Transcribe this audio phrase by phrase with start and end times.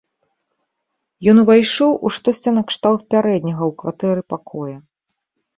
[1.33, 4.75] Ён увайшоў у штосьці накшталт пярэдняга ў кватэры пакоя.